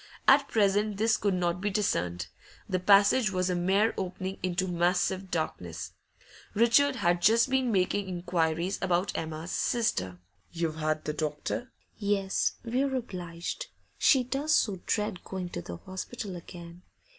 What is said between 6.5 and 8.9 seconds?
Richard had just been making inquiries